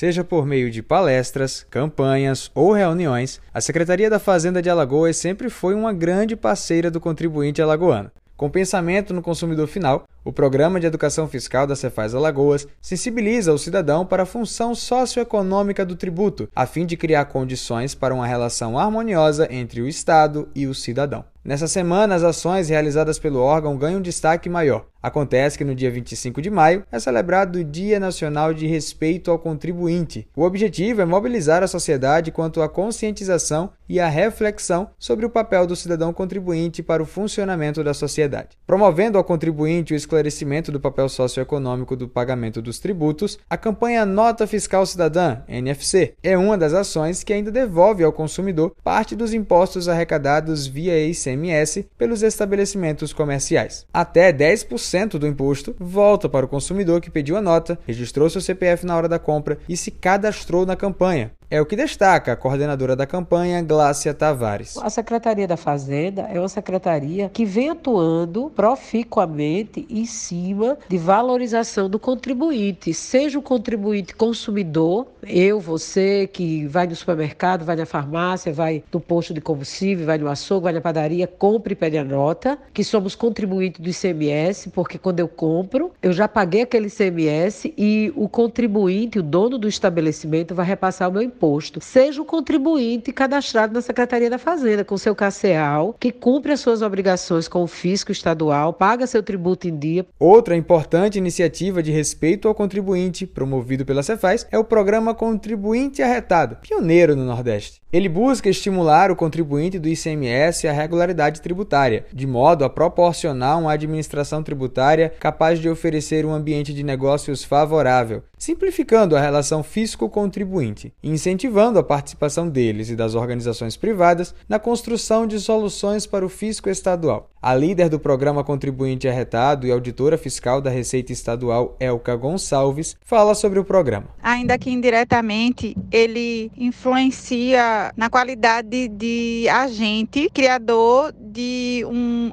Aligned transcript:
Seja 0.00 0.24
por 0.24 0.46
meio 0.46 0.70
de 0.70 0.82
palestras, 0.82 1.66
campanhas 1.68 2.50
ou 2.54 2.72
reuniões, 2.72 3.38
a 3.52 3.60
Secretaria 3.60 4.08
da 4.08 4.18
Fazenda 4.18 4.62
de 4.62 4.70
Alagoas 4.70 5.18
sempre 5.18 5.50
foi 5.50 5.74
uma 5.74 5.92
grande 5.92 6.34
parceira 6.34 6.90
do 6.90 6.98
contribuinte 6.98 7.60
alagoano. 7.60 8.10
Com 8.34 8.48
pensamento 8.48 9.12
no 9.12 9.20
consumidor 9.20 9.66
final, 9.66 10.04
o 10.24 10.32
Programa 10.32 10.78
de 10.78 10.86
Educação 10.86 11.26
Fiscal 11.26 11.66
da 11.66 11.74
Cefaz 11.74 12.14
Alagoas 12.14 12.66
sensibiliza 12.80 13.52
o 13.52 13.58
cidadão 13.58 14.04
para 14.04 14.24
a 14.24 14.26
função 14.26 14.74
socioeconômica 14.74 15.84
do 15.84 15.96
tributo, 15.96 16.48
a 16.54 16.66
fim 16.66 16.84
de 16.84 16.96
criar 16.96 17.24
condições 17.26 17.94
para 17.94 18.14
uma 18.14 18.26
relação 18.26 18.78
harmoniosa 18.78 19.48
entre 19.50 19.80
o 19.80 19.88
Estado 19.88 20.48
e 20.54 20.66
o 20.66 20.74
cidadão. 20.74 21.24
Nessa 21.42 21.66
semana, 21.66 22.14
as 22.14 22.22
ações 22.22 22.68
realizadas 22.68 23.18
pelo 23.18 23.40
órgão 23.40 23.76
ganham 23.78 24.02
destaque 24.02 24.46
maior. 24.48 24.84
Acontece 25.02 25.56
que 25.56 25.64
no 25.64 25.74
dia 25.74 25.90
25 25.90 26.42
de 26.42 26.50
maio 26.50 26.84
é 26.92 26.98
celebrado 26.98 27.58
o 27.58 27.64
Dia 27.64 27.98
Nacional 27.98 28.52
de 28.52 28.66
Respeito 28.66 29.30
ao 29.30 29.38
Contribuinte. 29.38 30.28
O 30.36 30.42
objetivo 30.42 31.00
é 31.00 31.06
mobilizar 31.06 31.62
a 31.62 31.66
sociedade 31.66 32.30
quanto 32.30 32.60
à 32.60 32.68
conscientização 32.68 33.70
e 33.88 33.98
à 33.98 34.06
reflexão 34.06 34.90
sobre 34.98 35.24
o 35.24 35.30
papel 35.30 35.66
do 35.66 35.74
cidadão 35.74 36.12
contribuinte 36.12 36.82
para 36.82 37.02
o 37.02 37.06
funcionamento 37.06 37.82
da 37.82 37.94
sociedade. 37.94 38.58
Promovendo 38.66 39.16
ao 39.16 39.24
contribuinte 39.24 39.94
o 39.94 39.96
esclarecimento 40.10 40.72
do 40.72 40.80
papel 40.80 41.08
socioeconômico 41.08 41.94
do 41.94 42.08
pagamento 42.08 42.60
dos 42.60 42.80
tributos, 42.80 43.38
a 43.48 43.56
campanha 43.56 44.04
Nota 44.04 44.46
Fiscal 44.46 44.84
Cidadã, 44.84 45.38
NFC, 45.48 46.14
é 46.22 46.36
uma 46.36 46.58
das 46.58 46.74
ações 46.74 47.22
que 47.22 47.32
ainda 47.32 47.50
devolve 47.52 48.02
ao 48.02 48.12
consumidor 48.12 48.74
parte 48.82 49.14
dos 49.14 49.32
impostos 49.32 49.88
arrecadados 49.88 50.66
via 50.66 51.06
ICMS 51.06 51.88
pelos 51.96 52.22
estabelecimentos 52.22 53.12
comerciais. 53.12 53.86
Até 53.92 54.32
10% 54.32 55.18
do 55.18 55.26
imposto 55.26 55.76
volta 55.78 56.28
para 56.28 56.46
o 56.46 56.48
consumidor 56.48 57.00
que 57.00 57.10
pediu 57.10 57.36
a 57.36 57.42
nota, 57.42 57.78
registrou 57.86 58.28
seu 58.28 58.40
CPF 58.40 58.84
na 58.84 58.96
hora 58.96 59.08
da 59.08 59.18
compra 59.18 59.58
e 59.68 59.76
se 59.76 59.90
cadastrou 59.90 60.66
na 60.66 60.74
campanha. 60.74 61.30
É 61.52 61.60
o 61.60 61.66
que 61.66 61.74
destaca 61.74 62.30
a 62.30 62.36
coordenadora 62.36 62.94
da 62.94 63.04
campanha, 63.04 63.60
Glácia 63.60 64.14
Tavares. 64.14 64.76
A 64.76 64.88
Secretaria 64.88 65.48
da 65.48 65.56
Fazenda 65.56 66.22
é 66.32 66.38
uma 66.38 66.48
secretaria 66.48 67.28
que 67.28 67.44
vem 67.44 67.70
atuando 67.70 68.52
proficuamente 68.54 69.84
em 69.90 70.06
cima 70.06 70.78
de 70.88 70.96
valorização 70.96 71.90
do 71.90 71.98
contribuinte, 71.98 72.94
seja 72.94 73.36
o 73.36 73.42
contribuinte 73.42 74.14
consumidor, 74.14 75.08
eu, 75.24 75.58
você, 75.58 76.28
que 76.28 76.68
vai 76.68 76.86
no 76.86 76.94
supermercado, 76.94 77.64
vai 77.64 77.74
na 77.74 77.84
farmácia, 77.84 78.52
vai 78.52 78.84
no 78.92 79.00
posto 79.00 79.34
de 79.34 79.40
combustível, 79.40 80.06
vai 80.06 80.18
no 80.18 80.28
açougue, 80.28 80.62
vai 80.64 80.72
na 80.72 80.80
padaria, 80.80 81.26
compre 81.26 81.72
e 81.72 81.76
pede 81.76 81.98
a 81.98 82.04
nota, 82.04 82.56
que 82.72 82.84
somos 82.84 83.16
contribuintes 83.16 83.80
do 83.80 83.90
ICMS, 83.90 84.70
porque 84.70 84.98
quando 84.98 85.18
eu 85.18 85.26
compro, 85.26 85.90
eu 86.00 86.12
já 86.12 86.28
paguei 86.28 86.62
aquele 86.62 86.86
ICMS 86.86 87.74
e 87.76 88.12
o 88.14 88.28
contribuinte, 88.28 89.18
o 89.18 89.22
dono 89.22 89.58
do 89.58 89.66
estabelecimento, 89.66 90.54
vai 90.54 90.64
repassar 90.64 91.08
o 91.08 91.12
meu 91.12 91.22
imposto 91.22 91.39
imposto, 91.40 91.80
seja 91.80 92.20
o 92.20 92.24
contribuinte 92.24 93.12
cadastrado 93.12 93.72
na 93.72 93.80
Secretaria 93.80 94.28
da 94.28 94.36
Fazenda 94.36 94.84
com 94.84 94.98
seu 94.98 95.14
CACEAL, 95.14 95.96
que 95.98 96.12
cumpre 96.12 96.52
as 96.52 96.60
suas 96.60 96.82
obrigações 96.82 97.48
com 97.48 97.62
o 97.62 97.66
fisco 97.66 98.12
estadual, 98.12 98.74
paga 98.74 99.06
seu 99.06 99.22
tributo 99.22 99.66
em 99.66 99.78
dia. 99.78 100.04
Outra 100.18 100.54
importante 100.54 101.16
iniciativa 101.16 101.82
de 101.82 101.90
respeito 101.90 102.46
ao 102.46 102.54
contribuinte, 102.54 103.26
promovido 103.26 103.86
pela 103.86 104.02
Cefaz, 104.02 104.46
é 104.50 104.58
o 104.58 104.64
programa 104.64 105.14
Contribuinte 105.14 106.02
Arretado, 106.02 106.56
pioneiro 106.56 107.16
no 107.16 107.24
Nordeste. 107.24 107.80
Ele 107.92 108.08
busca 108.08 108.48
estimular 108.48 109.10
o 109.10 109.16
contribuinte 109.16 109.78
do 109.78 109.88
ICMS 109.88 110.68
à 110.68 110.72
regularidade 110.72 111.40
tributária, 111.40 112.06
de 112.12 112.24
modo 112.24 112.64
a 112.64 112.70
proporcionar 112.70 113.58
uma 113.58 113.72
administração 113.72 114.44
tributária 114.44 115.12
capaz 115.18 115.58
de 115.58 115.68
oferecer 115.68 116.24
um 116.24 116.32
ambiente 116.32 116.72
de 116.72 116.84
negócios 116.84 117.42
favorável, 117.42 118.22
simplificando 118.38 119.16
a 119.16 119.20
relação 119.20 119.64
fisco-contribuinte 119.64 120.92
e 121.02 121.10
incentivando 121.30 121.78
a 121.78 121.82
participação 121.82 122.48
deles 122.48 122.90
e 122.90 122.96
das 122.96 123.14
organizações 123.14 123.76
privadas 123.76 124.34
na 124.48 124.58
construção 124.58 125.26
de 125.26 125.38
soluções 125.38 126.06
para 126.06 126.26
o 126.26 126.28
fisco 126.28 126.68
estadual. 126.68 127.30
A 127.40 127.54
líder 127.54 127.88
do 127.88 127.98
programa 127.98 128.44
Contribuinte 128.44 129.08
Arretado 129.08 129.66
e 129.66 129.70
auditora 129.70 130.18
fiscal 130.18 130.60
da 130.60 130.68
Receita 130.68 131.10
Estadual, 131.10 131.74
Elka 131.80 132.14
Gonçalves, 132.14 132.96
fala 133.02 133.34
sobre 133.34 133.58
o 133.58 133.64
programa. 133.64 134.08
Ainda 134.22 134.58
que 134.58 134.70
indiretamente, 134.70 135.74
ele 135.90 136.52
influencia 136.56 137.92
na 137.96 138.10
qualidade 138.10 138.88
de 138.88 139.48
agente 139.48 140.28
criador 140.34 141.14
de 141.18 141.82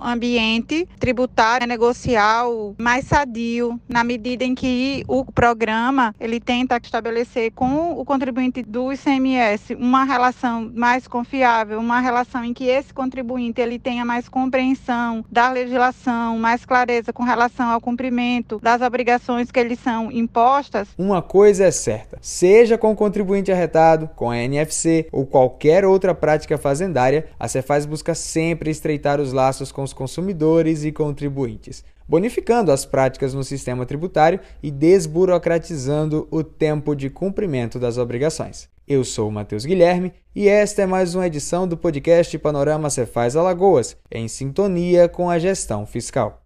ambiente 0.02 0.88
tributário 1.00 1.68
negocial 1.68 2.76
mais 2.78 3.06
sadio, 3.06 3.80
na 3.88 4.04
medida 4.04 4.44
em 4.44 4.56
que 4.56 5.04
o 5.08 5.26
programa 5.26 6.14
ele 6.20 6.40
tenta 6.40 6.78
estabelecer 6.78 7.52
com 7.52 7.92
o 8.00 8.06
contribuinte 8.06 8.62
do 8.62 8.92
ICMS 8.92 9.76
uma 9.76 10.04
relação 10.04 10.72
mais 10.76 11.08
confiável, 11.08 11.80
uma 11.80 12.00
relação 12.00 12.44
em 12.44 12.54
que 12.54 12.66
esse 12.66 12.94
contribuinte 12.94 13.62
ele 13.62 13.80
tenha 13.80 14.06
mais 14.06 14.30
compreensão 14.30 15.24
da 15.32 15.50
legislação, 15.50 16.38
mais 16.38 16.66
clareza 16.66 17.12
com 17.14 17.24
relação 17.24 17.70
ao 17.70 17.82
cumprimento 17.82 18.60
das 18.62 18.82
obrigações 18.82 19.52
que 19.52 19.60
eles 19.60 19.80
são 19.80 20.12
impostas. 20.12 20.88
Uma 20.98 21.22
coisa 21.22 21.66
é 21.66 21.72
certa, 21.72 22.18
seja 22.22 22.78
com 22.78 22.92
o 22.92 22.96
contribuinte 22.96 23.52
arretado, 23.52 24.10
com 24.16 24.30
a 24.30 24.38
NFC 24.38 25.08
ou 25.12 25.26
qualquer 25.26 25.86
outra 25.86 26.14
prática 26.14 26.58
fazendária, 26.58 27.28
a 27.40 27.48
Cefaz 27.48 27.86
busca 27.86 28.14
sempre 28.14 28.70
estreitar 28.70 29.20
os 29.20 29.34
laços 29.34 29.72
com 29.72 29.87
os 29.88 29.94
consumidores 29.94 30.84
e 30.84 30.92
contribuintes, 30.92 31.84
bonificando 32.08 32.72
as 32.72 32.86
práticas 32.86 33.34
no 33.34 33.44
sistema 33.44 33.86
tributário 33.86 34.40
e 34.62 34.70
desburocratizando 34.70 36.28
o 36.30 36.44
tempo 36.44 36.94
de 36.96 37.10
cumprimento 37.10 37.80
das 37.80 37.98
obrigações. 37.98 38.70
Eu 38.88 39.04
sou 39.04 39.30
o 39.30 39.32
Matheus 39.32 39.66
Guilherme 39.66 40.14
e 40.36 40.48
esta 40.48 40.82
é 40.82 40.86
mais 40.86 41.16
uma 41.16 41.28
edição 41.28 41.68
do 41.68 41.76
podcast 41.76 42.38
Panorama 42.38 42.90
Cefaz 42.90 43.36
Alagoas, 43.36 43.98
em 44.12 44.28
sintonia 44.28 45.10
com 45.10 45.30
a 45.30 45.40
gestão 45.40 45.86
fiscal. 45.86 46.42